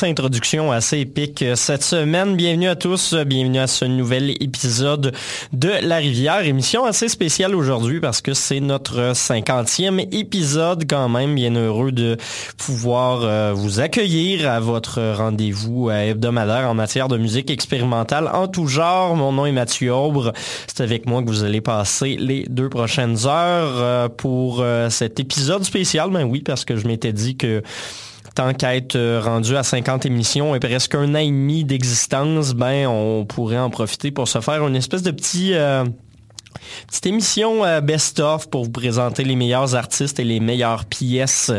[0.00, 2.34] Introduction assez épique cette semaine.
[2.34, 5.12] Bienvenue à tous, bienvenue à ce nouvel épisode
[5.52, 6.46] de La Rivière.
[6.46, 11.34] Émission assez spéciale aujourd'hui parce que c'est notre cinquantième épisode quand même.
[11.34, 12.16] Bien heureux de
[12.56, 18.48] pouvoir euh, vous accueillir à votre rendez-vous euh, hebdomadaire en matière de musique expérimentale en
[18.48, 19.14] tout genre.
[19.14, 20.32] Mon nom est Mathieu Aubre.
[20.66, 25.64] C'est avec moi que vous allez passer les deux prochaines heures euh, pour cet épisode
[25.64, 26.10] spécial.
[26.10, 27.62] Ben oui, parce que je m'étais dit que
[28.34, 32.54] tant qu'à être euh, rendu à 50 émissions et presque un an et demi d'existence,
[32.54, 35.84] ben on pourrait en profiter pour se faire une espèce de petit euh,
[36.86, 41.50] Petite émission euh, best-of pour vous présenter les meilleurs artistes et les meilleures pièces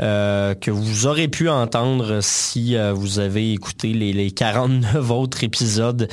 [0.00, 5.44] euh, que vous aurez pu entendre si euh, vous avez écouté les, les 49 autres
[5.44, 6.08] épisodes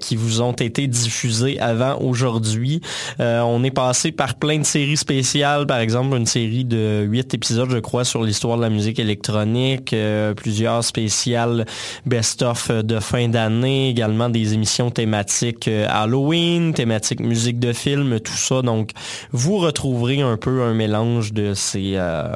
[0.00, 2.80] qui vous ont été diffusés avant aujourd'hui.
[3.18, 7.70] on est passé par plein de séries spéciales, par exemple une série de 8 épisodes,
[7.70, 9.94] je crois, sur l'histoire de la musique électronique,
[10.36, 11.66] plusieurs spéciales
[12.06, 18.62] best-of de fin d'année, également des émissions thématiques Halloween, thématiques musique de film, tout ça.
[18.62, 18.90] Donc,
[19.32, 21.92] vous retrouverez un peu un mélange de ces...
[21.96, 22.32] Euh,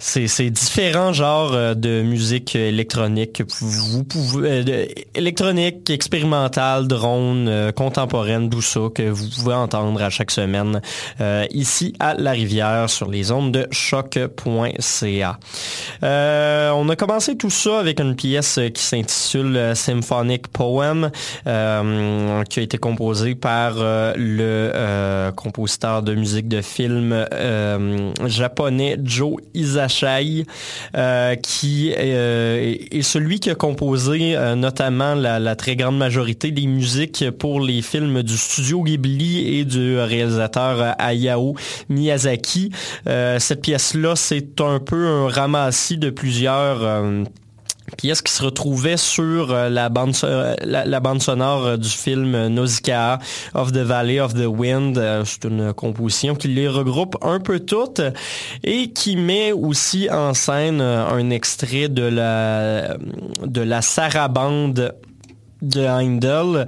[0.00, 3.42] c'est différents genres euh, de musique électronique.
[3.60, 10.30] Vous pouvez euh, électronique, expérimentale, drone, euh, contemporaine, ça que vous pouvez entendre à chaque
[10.30, 10.80] semaine
[11.50, 15.38] ici à La Rivière sur les ondes de choc.ca.
[16.02, 21.10] on a commencé tout ça avec une pièce qui s'intitule Symphonic Poem,
[21.44, 27.26] qui a été composée par le compositeur de musique de film
[28.26, 29.36] japonais Joe
[30.96, 36.66] Euh, qui euh, est celui qui a composé euh, notamment la, très grande majorité des
[36.66, 41.56] musiques pour les films du studio Ghibli et du réalisateur Hayao
[41.88, 42.70] Miyazaki.
[43.06, 47.02] cette pièce-là, c'est un peu un ramassis de plusieurs
[47.96, 50.14] pièce qui se retrouvait sur euh, la bande,
[50.62, 53.18] la, bande sonore euh, du film Nausicaa
[53.54, 54.98] of the Valley of the Wind.
[54.98, 58.00] Euh, c'est une composition qui les regroupe un peu toutes
[58.64, 62.96] et qui met aussi en scène un extrait de la,
[63.44, 64.94] de la sarabande
[65.62, 66.66] de Heindel.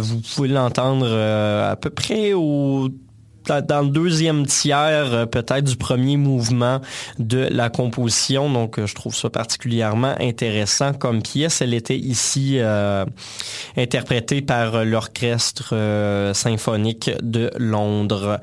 [0.00, 2.88] vous pouvez l'entendre à peu près au
[3.46, 6.80] dans le deuxième tiers euh, peut-être du premier mouvement
[7.18, 8.50] de la composition.
[8.50, 11.62] Donc, euh, je trouve ça particulièrement intéressant comme pièce.
[11.62, 13.04] Elle était ici euh,
[13.76, 15.74] interprétée par l'Orchestre
[16.34, 18.40] symphonique de Londres.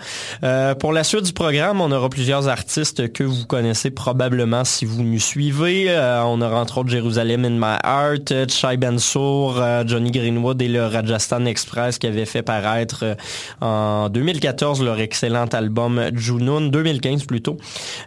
[0.80, 5.04] pour la suite du programme, on aura plusieurs artistes que vous connaissez probablement si vous
[5.04, 5.90] nous suivez.
[6.24, 11.46] on aura entre autres Jérusalem in My Heart, Chai Bensour, Johnny Greenwood et le Rajasthan
[11.46, 13.16] Express qui avait fait paraître
[13.62, 17.58] en 2014 leur excellent album Junoon, 2015 plutôt.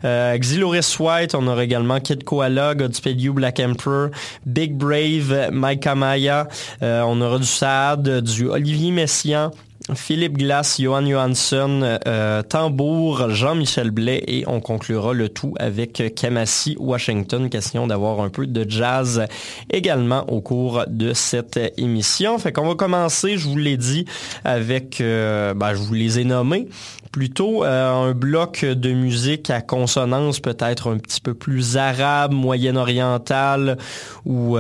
[0.05, 4.09] Euh, Xiloris White, on aura également Kid Koala, Godspeed You, Black Emperor,
[4.47, 6.49] Big Brave, Mike Amaya,
[6.83, 9.51] euh, on aura du Saad, du Olivier Messiaen,
[9.95, 16.77] Philippe Glass, Johan Johansson, euh, Tambour, Jean-Michel Blais et on conclura le tout avec Kamasi
[16.79, 17.49] Washington.
[17.49, 19.25] Question d'avoir un peu de jazz
[19.71, 22.39] également au cours de cette émission.
[22.39, 24.05] Fait qu'on va commencer, je vous l'ai dit,
[24.45, 26.69] avec, euh, ben, je vous les ai nommés
[27.13, 33.79] plutôt euh, un bloc de musique à consonance peut-être un petit peu plus arabe, moyen-orientale
[34.25, 34.57] ou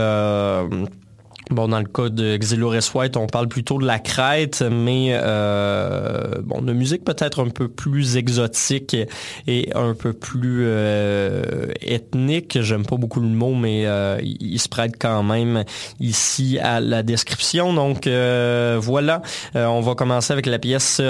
[1.51, 6.41] Bon, dans le cas de Xylores White, on parle plutôt de la crête, mais euh,
[6.45, 8.97] bon, de musique peut-être un peu plus exotique
[9.49, 12.59] et un peu plus euh, ethnique.
[12.61, 15.65] J'aime pas beaucoup le mot, mais euh, il, se prête quand même
[15.99, 17.73] ici à la description.
[17.73, 19.23] Donc voilà,
[19.55, 21.03] on va commencer avec la pièce.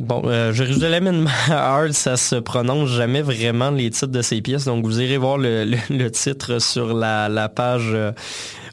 [0.00, 4.42] Bon, euh, Jérusalem in my heart, ça se prononce jamais vraiment les titres de ces
[4.42, 8.10] pièces, donc vous irez voir le, titre sur la, page euh,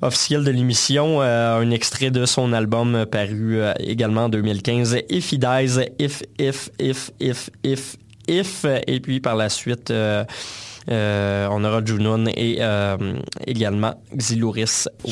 [0.01, 5.37] officielle de l'émission, euh, un extrait de son album paru également en 2015, If He
[5.37, 9.93] Dies, If, If, If, If, If, If, et puis par la suite...
[10.87, 12.59] On aura Junon et
[13.45, 14.87] également Xilouris.
[15.05, 15.11] Wow.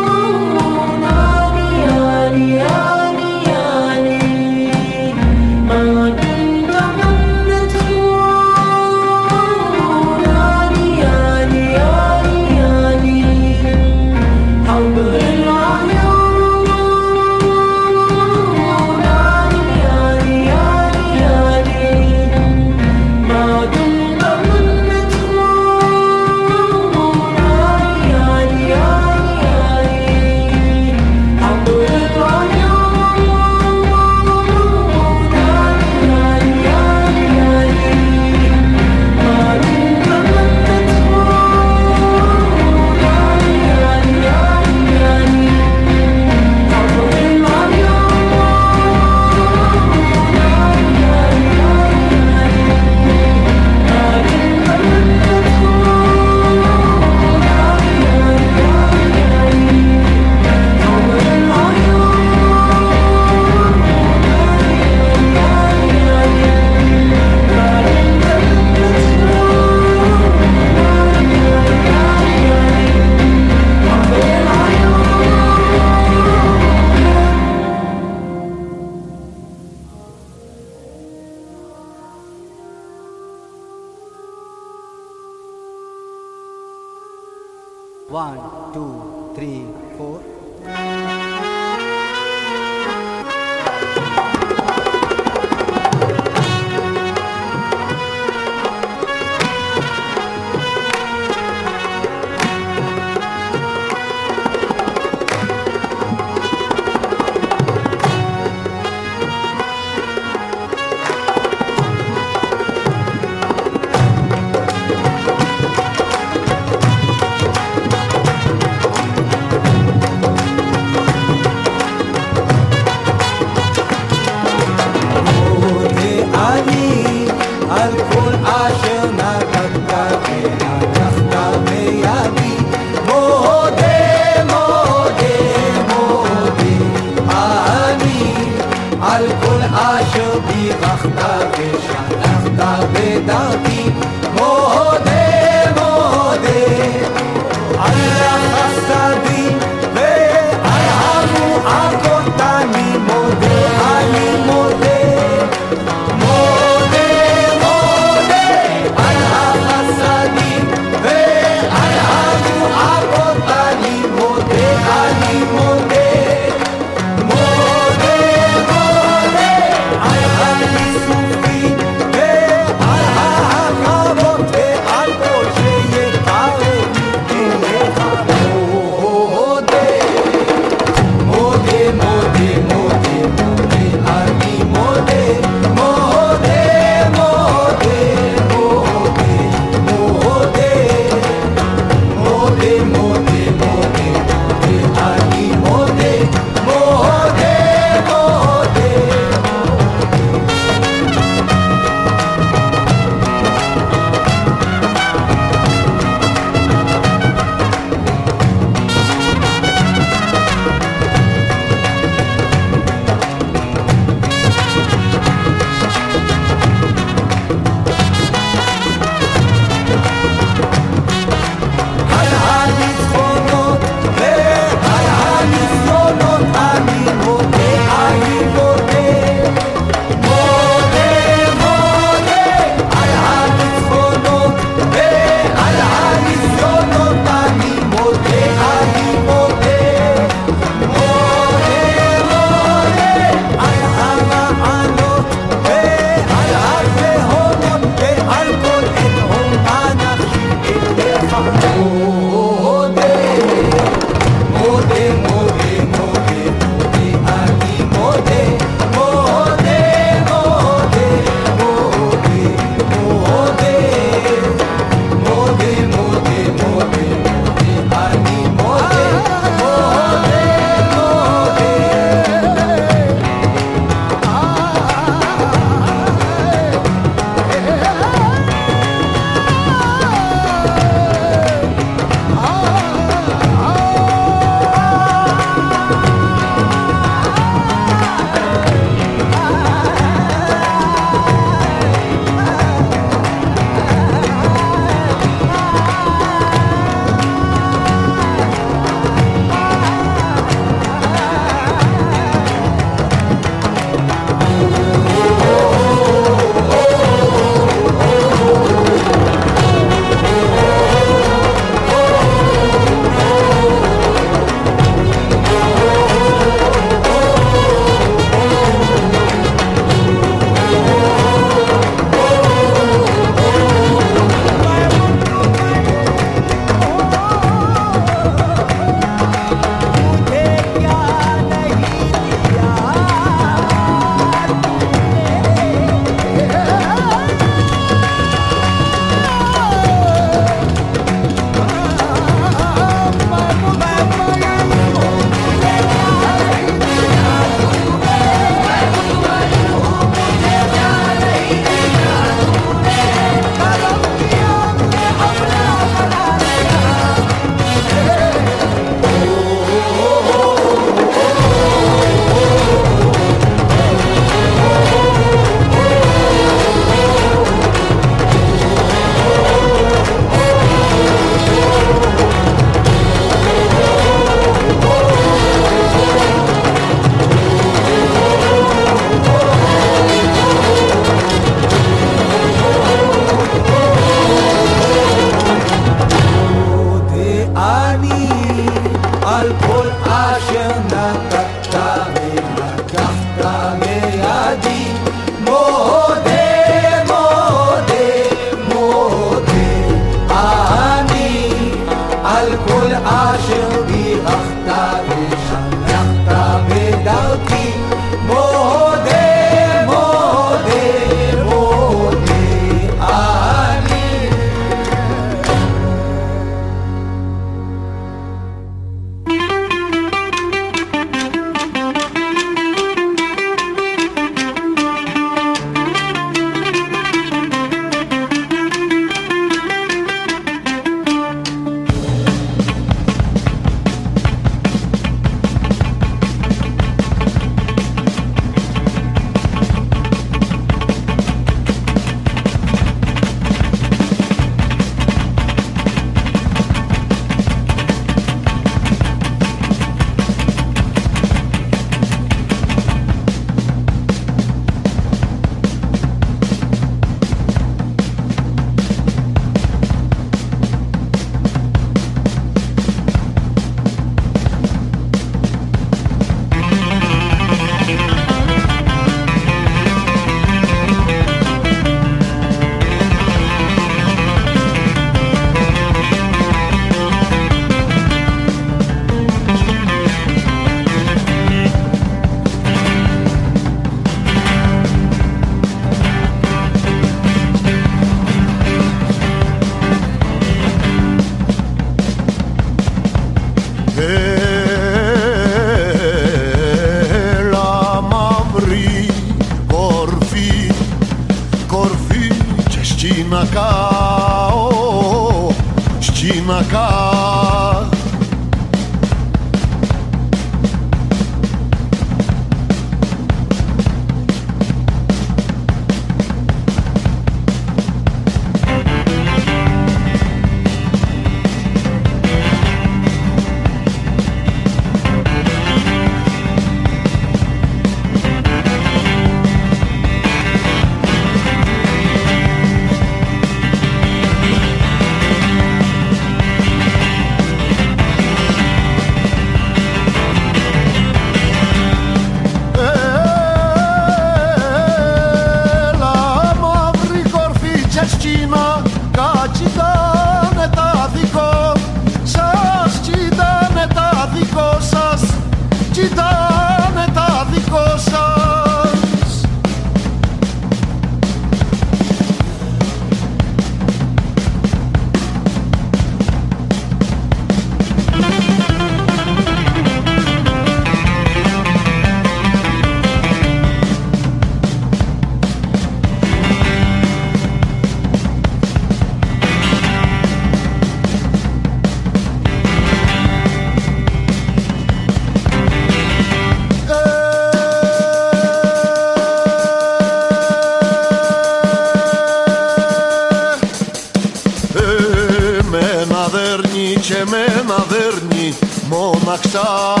[599.43, 600.00] So.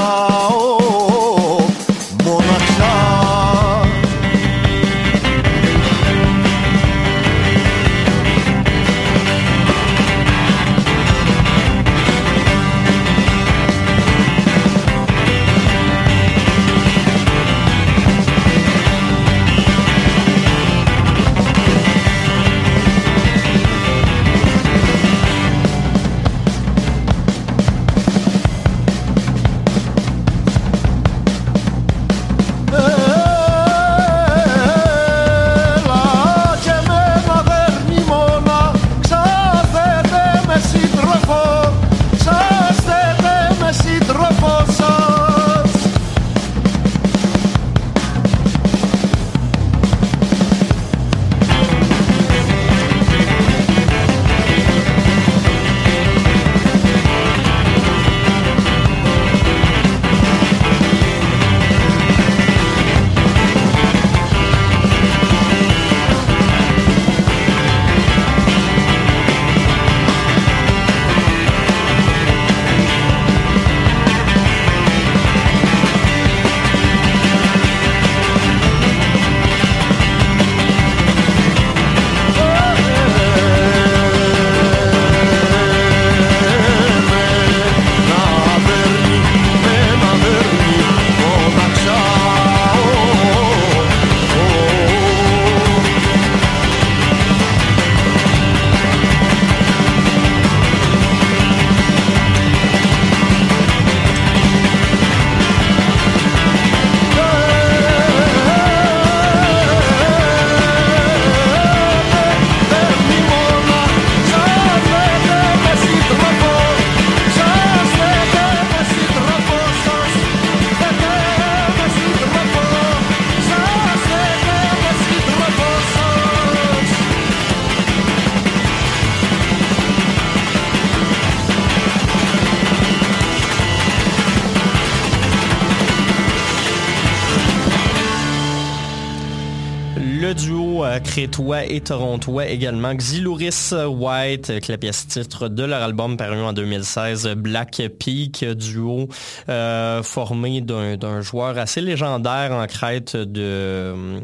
[141.31, 146.41] Euh, crétois et torontois également, Xylouris White, avec la pièce titre de leur album paru
[146.41, 149.07] en 2016, Black Peak, duo
[149.49, 153.41] euh, formé d'un joueur assez légendaire en crête de...
[153.41, 154.19] euh,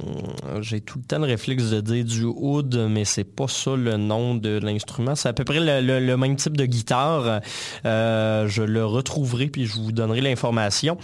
[0.61, 3.97] J'ai tout le temps le réflexe de dire du oud, mais c'est pas ça le
[3.97, 5.15] nom de l'instrument.
[5.15, 7.41] C'est à peu près le, même type de guitare.
[7.85, 10.97] Euh, je le retrouverai puis je vous donnerai l'information.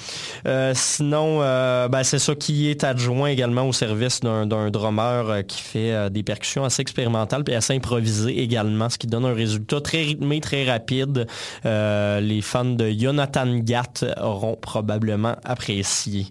[0.47, 5.41] Euh, sinon, euh, ben, c'est ça qui est adjoint également au service d'un drummer euh,
[5.43, 9.33] qui fait euh, des percussions assez expérimentales et assez improvisées également, ce qui donne un
[9.33, 11.27] résultat très rythmé, très rapide.
[11.65, 16.27] Euh, les fans de Jonathan Gatt auront probablement apprécié.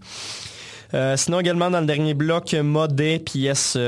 [0.94, 3.78] Euh, sinon également dans le dernier bloc, Modé, pièce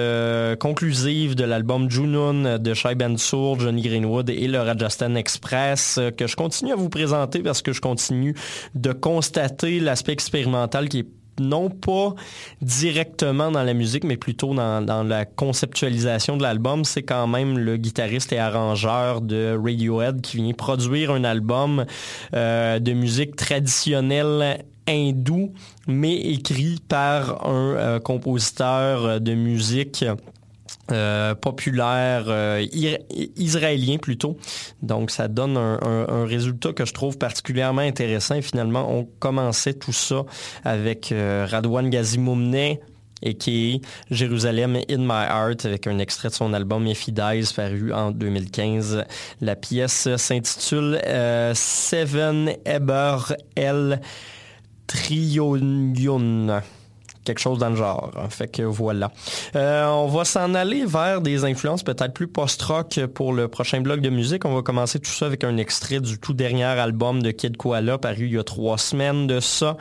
[0.58, 6.34] conclusive de l'album Junoon de Shai Bensour, Johnny Greenwood et le Rajasthan Express que je
[6.34, 8.34] continue à vous présenter parce que je continue
[8.74, 11.08] de constater l'aspect expérimental qui est
[11.40, 12.14] non pas
[12.62, 16.84] directement dans la musique, mais plutôt dans, la conceptualisation de l'album.
[16.84, 21.84] C'est quand même le guitariste et arrangeur de Radiohead qui vient produire un album
[22.34, 25.52] euh, de musique traditionnelle hindou,
[25.86, 30.04] mais écrit par un euh, compositeur de musique
[30.92, 32.64] euh, populaire euh,
[33.36, 34.36] israélien plutôt.
[34.82, 38.34] Donc ça donne un, résultat que je trouve particulièrement intéressant.
[38.34, 40.24] Et finalement, on commençait tout ça
[40.64, 42.78] avec euh, Radwan Gazimoumne
[43.22, 47.92] et qui est Jérusalem in My Heart avec un extrait de son album Ephidies paru
[47.92, 49.04] en 2015.
[49.40, 53.16] La pièce s'intitule euh, Seven Eber
[53.56, 54.00] El
[54.86, 56.60] Trionion
[57.24, 58.12] quelque chose dans le genre.
[58.30, 59.10] Fait que voilà.
[59.56, 64.00] Euh, on va s'en aller vers des influences peut-être plus post-rock pour le prochain bloc
[64.00, 64.44] de musique.
[64.44, 67.98] On va commencer tout ça avec un extrait du tout dernier album de Kid Koala
[67.98, 69.76] paru il y a trois semaines de ça,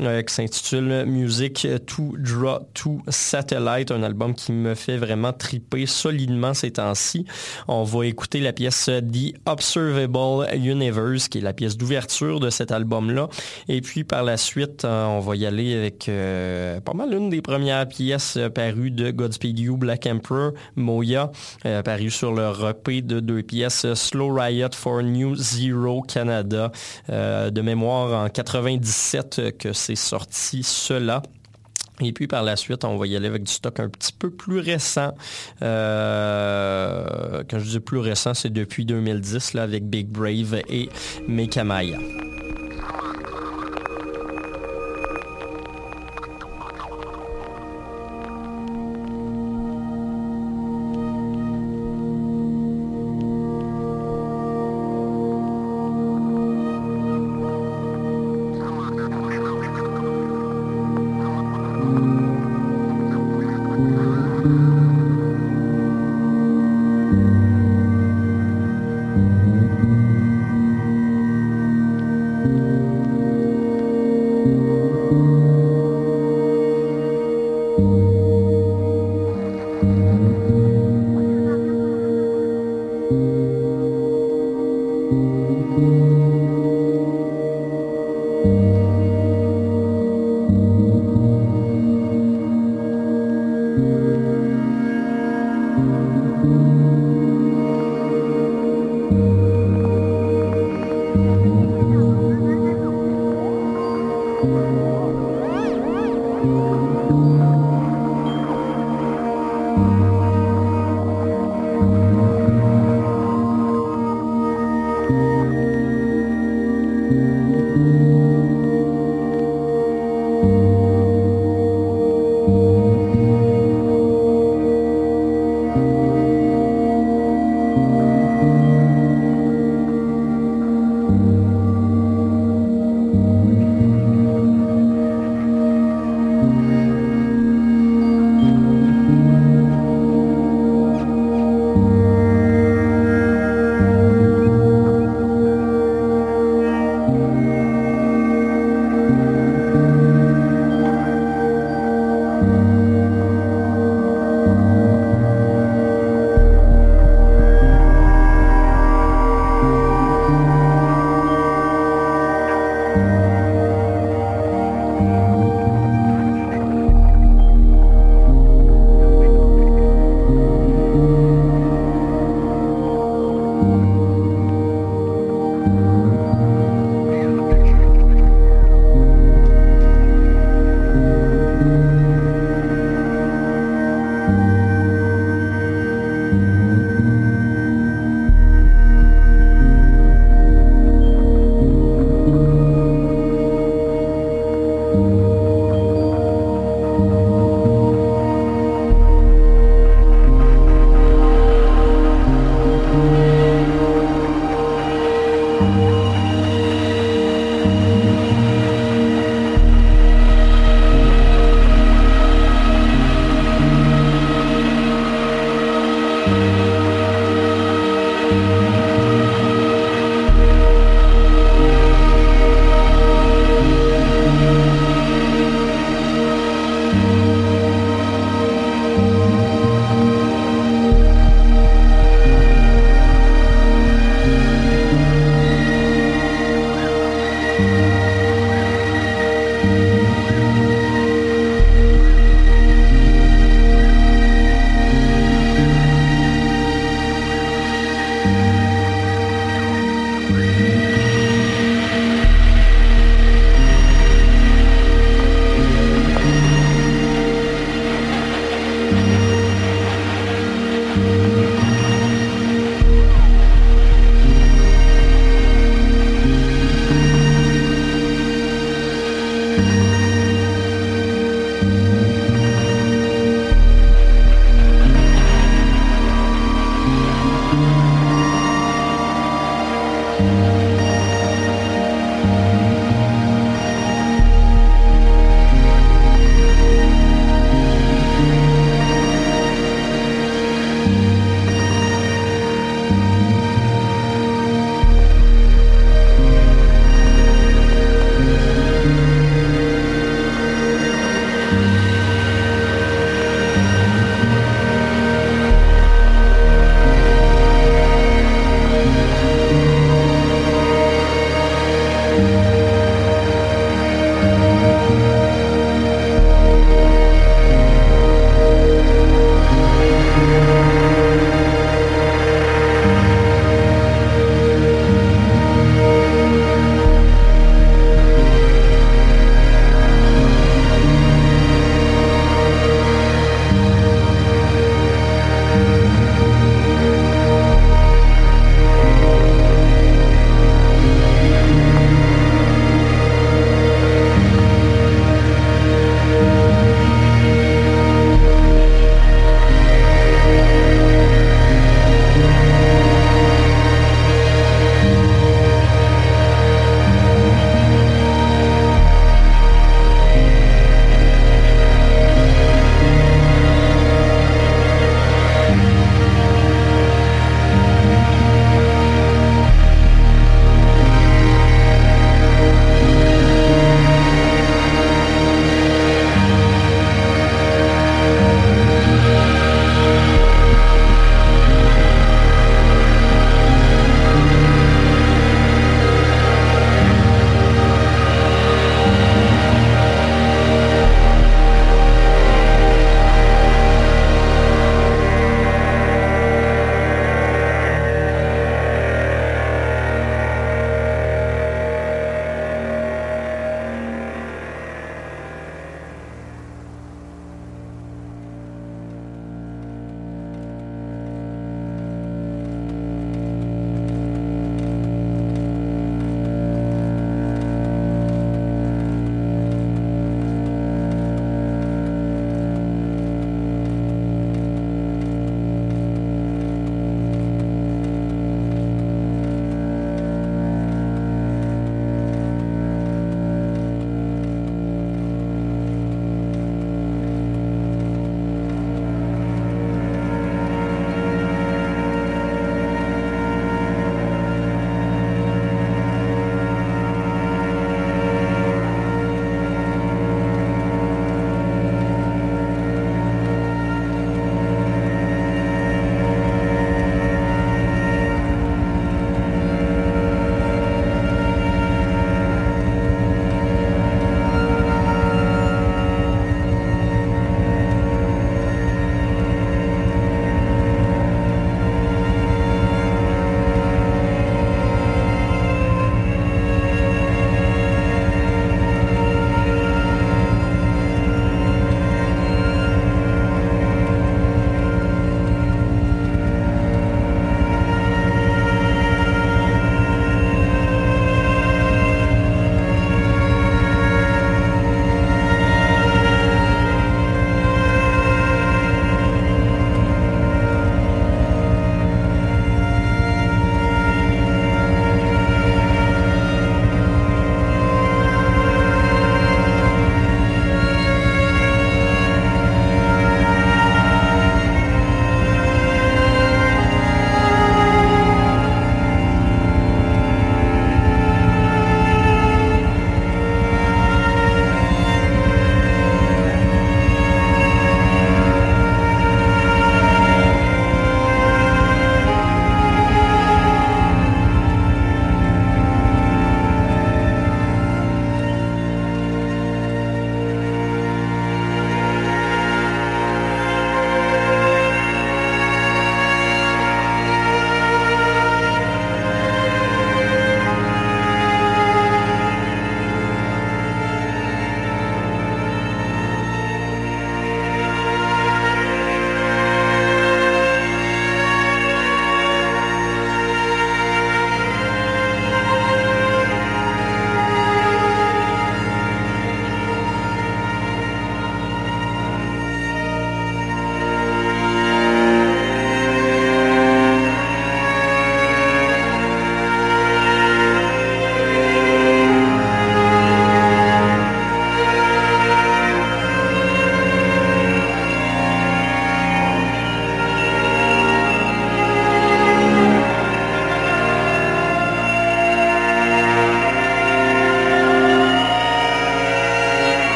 [0.00, 5.86] euh, qui s'intitule Music to Draw to Satellite, un album qui me fait vraiment triper
[5.86, 7.26] solidement ces temps-ci.
[7.68, 12.72] On va écouter la pièce The Observable Universe, qui est la pièce d'ouverture de cet
[12.72, 13.28] album-là.
[13.68, 16.08] Et puis par la suite, euh, on va y aller avec
[16.86, 21.32] pas mal une des premières pièces euh, parues de Godspeed You, Black Emperor, Moya,
[21.64, 26.70] euh, paru sur leur EP de deux pièces, euh, Slow Riot for New Zero Canada,
[27.08, 31.22] de mémoire en 97 euh, que c'est sorti cela.
[32.00, 34.30] Et puis par la suite, on va y aller avec du stock un petit peu
[34.30, 35.12] plus récent.
[35.60, 35.66] Quand
[37.58, 40.88] je dis plus récent, c'est depuis 2010 là, avec Big Brave et
[41.26, 41.98] Mekamaya.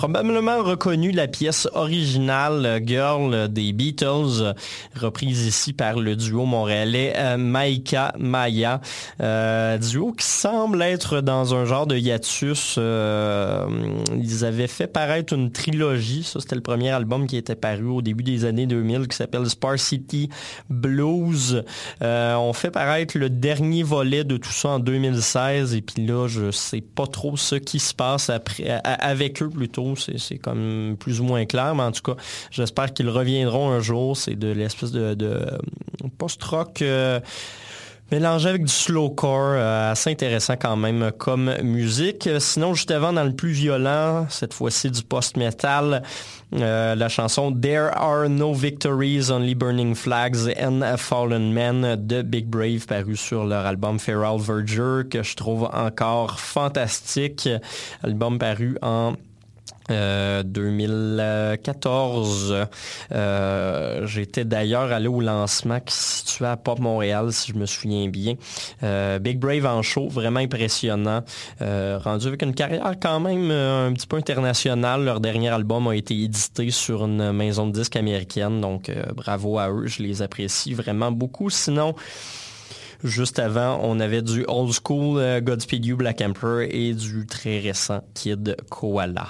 [0.00, 4.54] Probablement reconnu la pièce originale euh, Girl euh, des Beatles, euh,
[4.98, 8.80] reprise ici par le duo montréalais Maïka Maya.
[9.18, 12.78] Duo qui semble être dans un genre de hiatus.
[12.78, 16.22] ils avaient fait paraître une trilogie.
[16.24, 19.50] Ça, c'était le premier album qui était paru au début des années 2000 qui s'appelle
[19.50, 20.30] Spar City
[20.80, 21.64] Blues.
[22.02, 26.26] Euh, on fait paraître le dernier volet de tout ça en 2016 et puis là,
[26.28, 28.30] je sais pas trop ce qui se passe
[28.84, 29.94] avec eux plutôt.
[29.96, 32.20] C'est comme plus ou moins clair, mais en tout cas,
[32.50, 34.16] j'espère qu'ils reviendront un jour.
[34.16, 35.16] C'est de l'espèce de,
[36.18, 36.82] post-rock.
[36.82, 37.20] euh,
[38.10, 42.28] Mélangé avec du slowcore, euh, assez intéressant quand même comme musique.
[42.40, 46.02] Sinon, juste avant, dans le plus violent, cette fois-ci du post-metal,
[46.54, 52.46] euh, la chanson There Are No Victories, Only Burning Flags and Fallen Men de Big
[52.46, 57.48] Brave, paru sur leur album Feral Verger, que je trouve encore fantastique.
[58.02, 59.12] Album paru en
[59.90, 62.66] euh, 2014.
[63.12, 67.66] Euh, J'étais d'ailleurs allé au lancement qui se situait à Pop Montréal, si je me
[67.66, 68.34] souviens bien.
[68.82, 71.22] Euh, Big Brave en show, vraiment impressionnant.
[71.60, 75.04] Euh, rendu avec une carrière quand même euh, un petit peu internationale.
[75.04, 79.58] Leur dernier album a été édité sur une maison de disques américaine, donc euh, bravo
[79.58, 81.50] à eux, je les apprécie vraiment beaucoup.
[81.50, 81.94] Sinon,
[83.02, 87.58] Juste avant, on avait du old school euh, Godspeed You Black Emperor et du très
[87.58, 89.26] récent Kid Koala.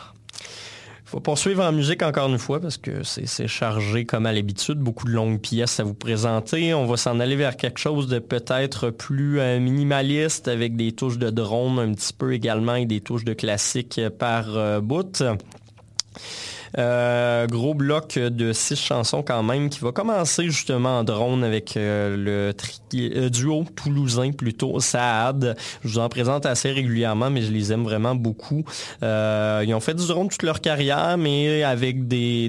[1.11, 5.07] Faut poursuivre en musique encore une fois parce que c'est chargé comme à l'habitude, beaucoup
[5.07, 6.73] de longues pièces à vous présenter.
[6.73, 11.19] On va s'en aller vers quelque chose de peut-être plus euh, minimaliste avec des touches
[11.19, 15.25] de drone un petit peu également et des touches de classique par euh, bout.
[16.79, 21.77] Euh, gros bloc de six chansons quand même qui va commencer justement en drone avec
[21.77, 22.55] euh, le
[22.95, 25.57] euh, duo toulousain plutôt, Saad.
[25.83, 28.65] Je vous en présente assez régulièrement, mais je les aime vraiment beaucoup.
[29.03, 32.49] Euh, ils ont fait du drone toute leur carrière, mais avec des,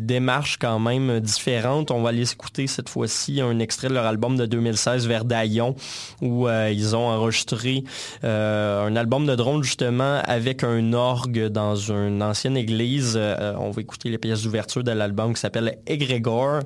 [0.00, 1.90] démarches quand même différentes.
[1.90, 5.74] On va aller écouter cette fois-ci un extrait de leur album de 2016, Verdaillon,
[6.20, 7.84] où ils ont enregistré
[8.22, 13.18] un album de drone justement avec un orgue dans une ancienne église.
[13.58, 16.60] On va écouter les pièces d'ouverture de l'album qui s'appelle Egrégor.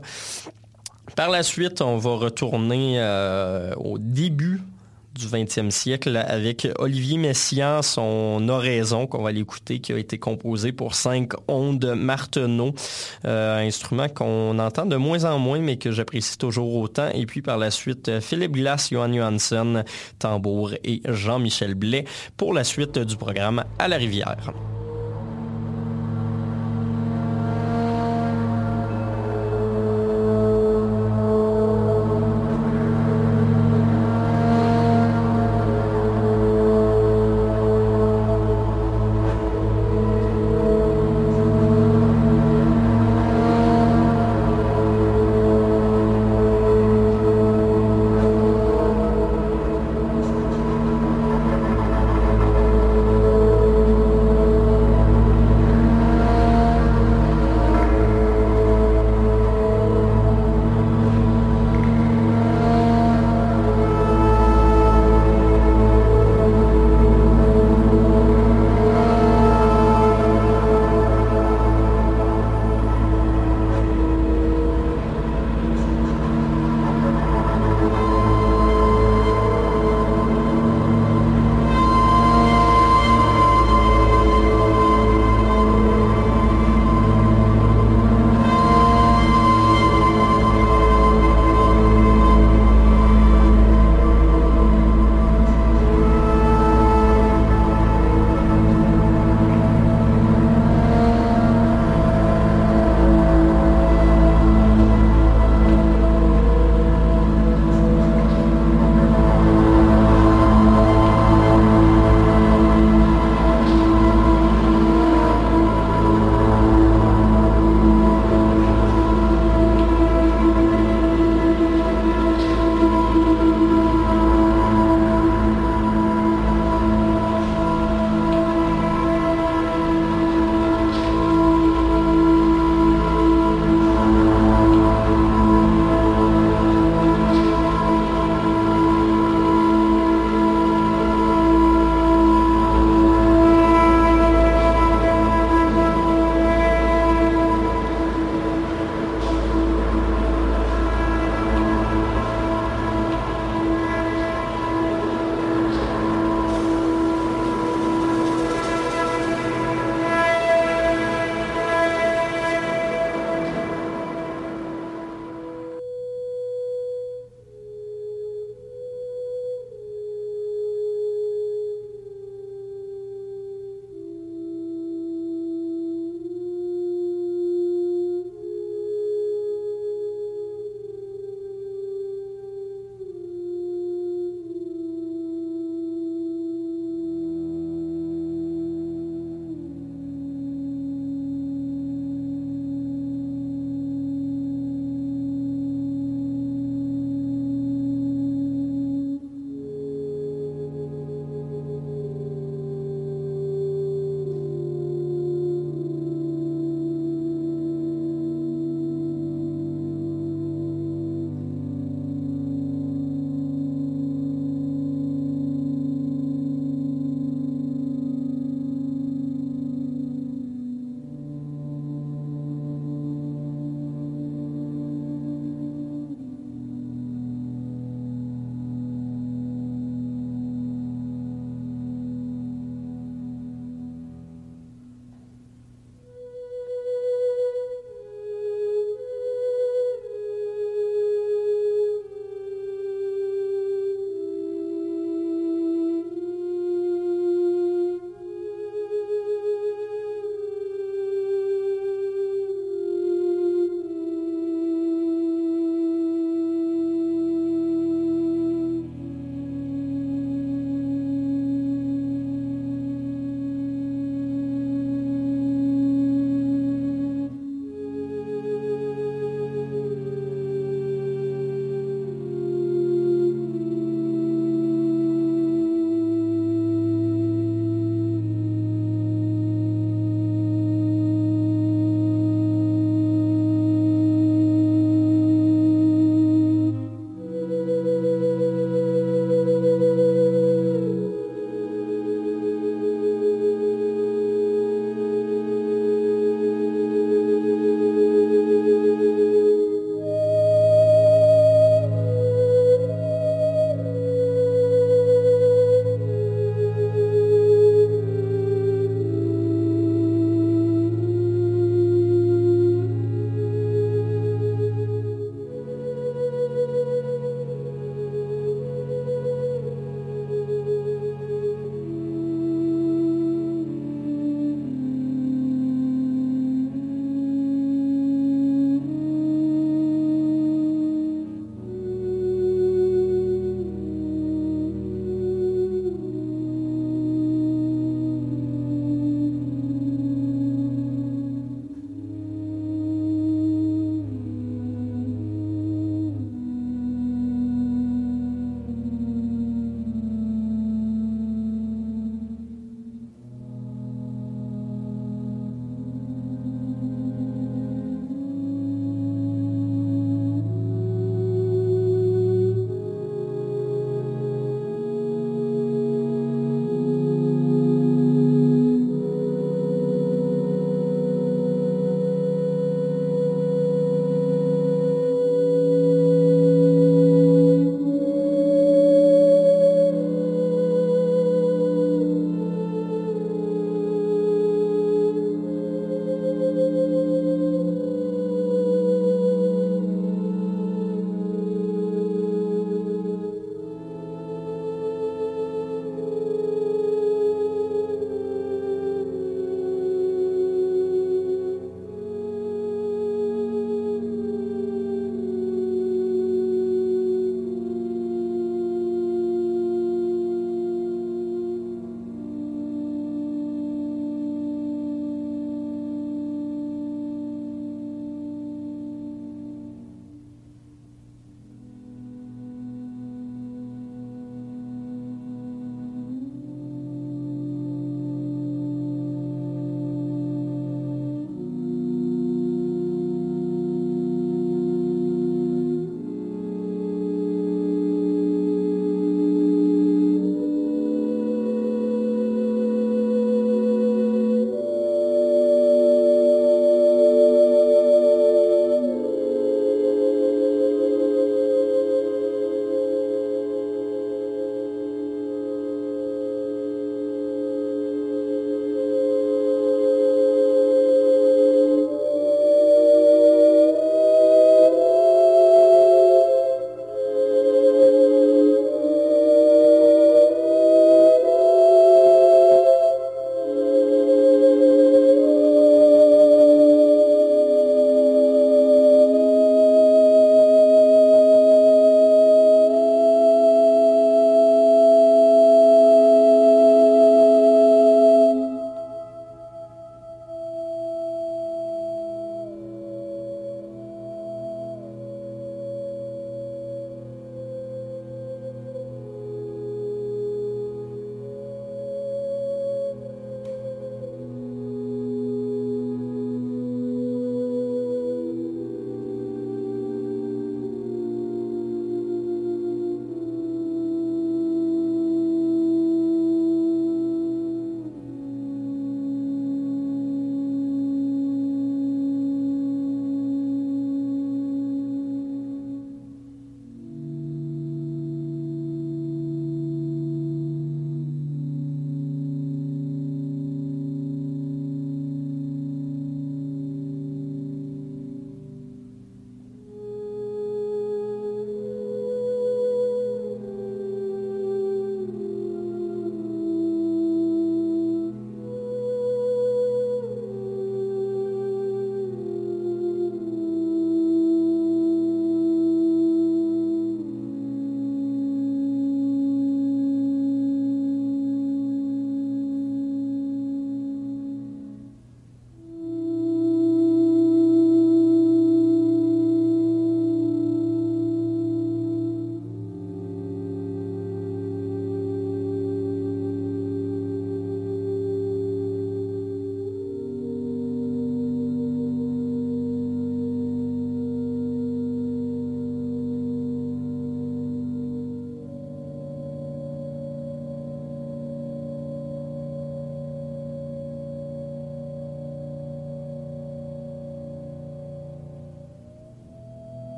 [1.16, 4.60] Par la suite, on va retourner euh, au début
[5.14, 10.72] du 20e siècle avec Olivier Messiaen, son oraison qu'on va l'écouter, qui a été composé
[10.72, 12.74] pour cinq ondes Marteneau,
[13.24, 17.08] euh, instrument qu'on entend de moins en moins, mais que j'apprécie toujours autant.
[17.12, 19.84] Et puis par la suite, Philippe Glass, Johan Johansson,
[20.18, 22.04] tambour et Jean-Michel Blais
[22.36, 24.52] pour la suite du programme À la rivière.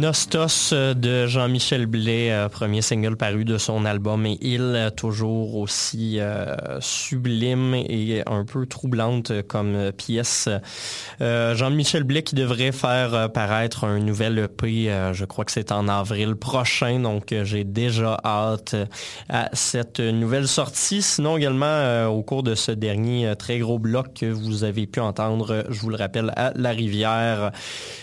[0.00, 4.88] Nostos euh, de Jean-Michel Blais, euh, premier single paru de son album et il euh,
[4.88, 6.18] toujours aussi
[6.80, 10.48] sublime et un peu troublante comme pièce.
[11.20, 15.52] Euh, Jean-Michel Blais qui devrait faire euh, paraître un nouvel EP, euh, je crois que
[15.52, 18.74] c'est en avril prochain, donc j'ai déjà hâte
[19.28, 21.02] à cette nouvelle sortie.
[21.02, 25.64] Sinon également au cours de ce dernier très gros bloc que vous avez pu entendre,
[25.68, 27.50] je vous le rappelle, à La Rivière,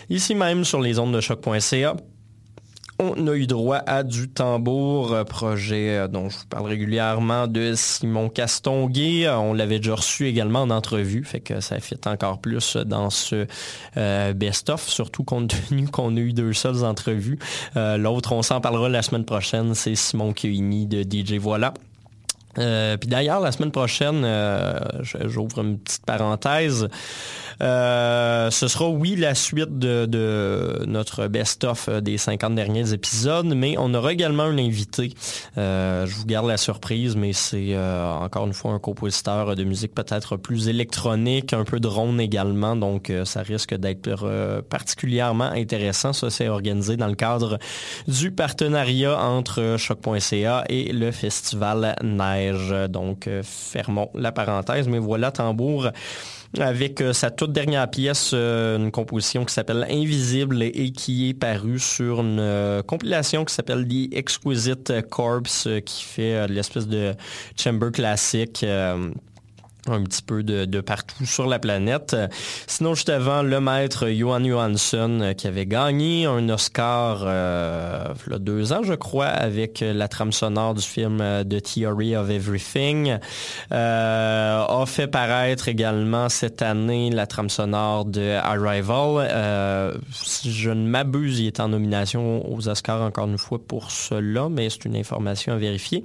[0.09, 1.95] ici même sur les ondes de choc.ca.
[2.99, 7.45] On a eu droit à du tambour, euh, projet euh, dont je vous parle régulièrement
[7.45, 9.27] de Simon Castonguay.
[9.27, 13.11] Euh, On l'avait déjà reçu également en entrevue, fait que ça fait encore plus dans
[13.11, 13.45] ce
[14.33, 17.37] best-of, surtout compte tenu qu'on a eu deux seules entrevues.
[17.75, 21.73] L'autre, on s'en parlera la semaine prochaine, c'est Simon Kioini de DJ Voilà.
[22.57, 24.79] Euh, puis d'ailleurs, la semaine prochaine, euh,
[25.25, 26.87] j'ouvre une petite parenthèse,
[27.61, 33.75] euh, ce sera oui la suite de, de notre best-of des 50 derniers épisodes, mais
[33.77, 35.13] on aura également un invité.
[35.55, 40.37] Je vous garde la surprise, mais c'est encore une fois un compositeur de musique peut-être
[40.37, 46.13] plus électronique, un peu drone également, donc ça risque d'être particulièrement intéressant.
[46.13, 47.57] Ça, c'est organisé dans le cadre
[48.07, 51.95] du partenariat entre Choc.ca et le Festival
[52.87, 55.89] Donc, euh, fermons la parenthèse, mais voilà Tambour
[56.59, 61.33] avec euh, sa toute dernière pièce, euh, une composition qui s'appelle Invisible et qui est
[61.33, 67.13] parue sur une compilation qui s'appelle The Exquisite Corpse, qui fait l'espèce de
[67.57, 68.65] chamber classique.
[69.93, 72.15] Un petit peu de, partout sur la planète.
[72.67, 78.33] Sinon, juste avant, le maître Johan Johansson euh, qui avait gagné un Oscar euh, il
[78.33, 82.15] y a deux ans, je crois, avec la trame sonore du film euh, The Theory
[82.15, 83.17] of Everything.
[83.71, 90.01] A fait paraître également cette année la trame sonore de Arrival.
[90.11, 94.47] Si je ne m'abuse, il est en nomination aux Oscars encore une fois pour cela,
[94.49, 96.03] mais c'est une information à vérifier.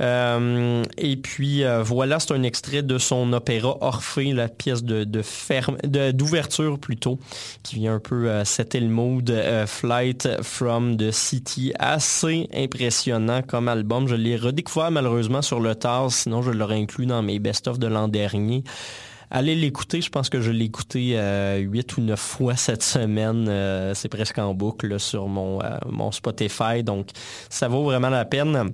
[0.00, 5.76] Et puis voilà, c'est un extrait de son opéra Orphée, la pièce de, de ferme,
[5.84, 7.18] d'ouverture plutôt,
[7.62, 8.44] qui vient un peu euh,
[8.74, 9.30] le mood.
[9.30, 14.08] euh, Flight from the City, assez impressionnant comme album.
[14.08, 17.86] Je l'ai redécouvert malheureusement sur le tard, sinon je l'aurais inclus dans mes best-of de
[17.86, 18.64] l'an dernier.
[19.30, 23.46] Allez l'écouter, je pense que je l'ai écouté euh, huit ou neuf fois cette semaine.
[23.48, 27.08] Euh, c'est presque en boucle sur mon, mon Spotify, donc
[27.48, 28.70] ça vaut vraiment la peine.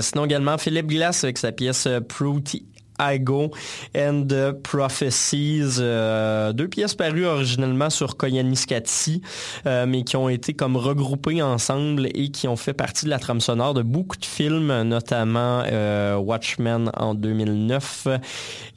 [0.00, 2.64] Sinon également Philippe Glass avec sa pièce Fruity
[3.00, 3.50] I Go
[3.96, 9.22] and the Prophecies, euh, deux pièces parues originellement sur Koyaanisqatsi,
[9.66, 13.18] euh, mais qui ont été comme regroupées ensemble et qui ont fait partie de la
[13.18, 18.08] trame sonore de beaucoup de films, notamment euh, Watchmen en 2009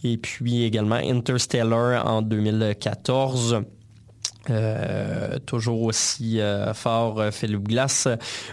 [0.03, 3.63] et puis également Interstellar en 2014.
[4.49, 8.09] Euh, toujours aussi euh, fort euh, Philippe Glass.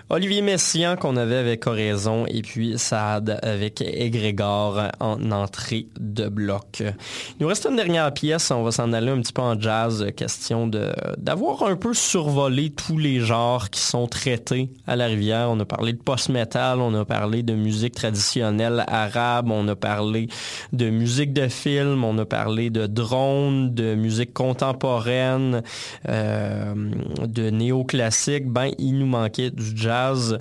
[0.08, 6.80] Olivier Messiaen qu'on avait avec Oraison et puis Saad avec Égrégore en entrée de bloc.
[6.80, 6.94] Il
[7.40, 10.68] nous reste une dernière pièce, on va s'en aller un petit peu en jazz, question
[10.68, 15.48] de d'avoir un peu survolé tous les genres qui sont traités à la rivière.
[15.50, 20.28] On a parlé de post-metal, on a parlé de musique traditionnelle arabe, on a parlé
[20.72, 25.62] de musique de film, on a parlé de drone, de musique contemporaine,
[26.06, 30.38] de néoclassique, ben il nous manquait du jazz.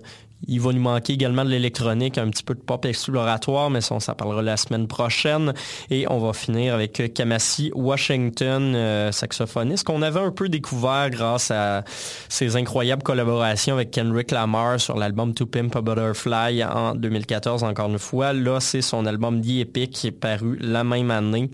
[0.47, 3.95] Il va nous manquer également de l'électronique, un petit peu de pop exploratoire, mais ça,
[3.95, 5.53] on s'en parlera la semaine prochaine.
[5.89, 11.51] Et on va finir avec Kamasi Washington, euh, saxophoniste, qu'on avait un peu découvert grâce
[11.51, 11.83] à
[12.29, 17.89] ses incroyables collaborations avec Kendrick Lamar sur l'album To Pimp a Butterfly en 2014, encore
[17.89, 18.31] une fois.
[18.31, 21.49] Là, c'est son album The Epic qui est paru la même année.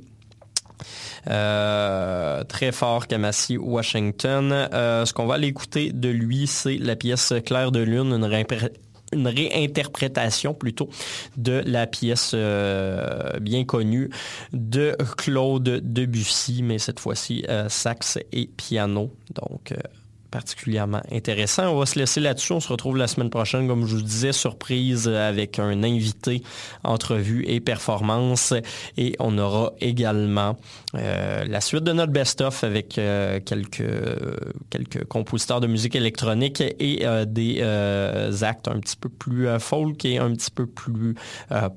[1.29, 4.51] Euh, très fort Kamasi Washington.
[4.51, 8.13] Euh, ce qu'on va aller écouter de lui, c'est la pièce Claire de Lune,
[9.13, 10.89] une, réinterprétation plutôt
[11.37, 14.09] de la pièce euh, bien connue
[14.53, 19.11] de Claude Debussy, mais cette fois-ci sax et piano.
[19.33, 19.73] Donc
[20.35, 21.69] particulièrement intéressant.
[21.69, 22.51] On va se laisser là-dessus.
[22.51, 26.43] On se retrouve la semaine prochaine, comme je vous disais, surprise avec un invité,
[26.83, 28.53] entrevue et performance.
[28.97, 30.57] Et on aura également
[30.93, 34.35] euh, la suite de notre best-of avec euh, quelques, euh,
[34.69, 37.61] quelques compositeurs de musique électronique et des
[38.41, 41.15] actes un petit peu plus folk et un petit peu plus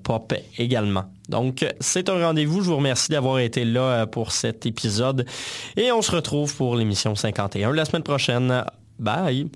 [0.03, 1.05] pop également.
[1.29, 2.63] Donc, c'est un rendez-vous.
[2.63, 5.27] Je vous remercie d'avoir été là euh, pour cet épisode.
[5.77, 8.65] Et on se retrouve pour l'émission 51 la semaine prochaine.
[8.99, 9.49] Bye!